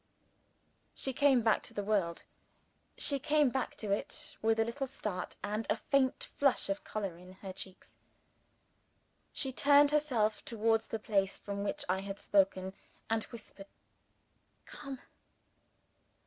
[0.95, 2.25] She came back to the world
[2.97, 7.17] she came back to us with a little start, and a faint flush of color
[7.17, 7.99] in her cheeks.
[9.31, 12.73] She turned herself towards the place from which I had spoken,
[13.11, 13.67] and whispered
[14.65, 14.97] "Come!"